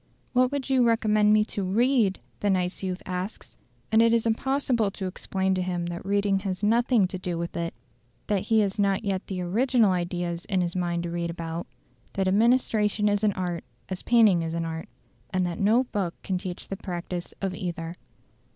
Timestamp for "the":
2.39-2.49, 9.27-9.41, 16.69-16.77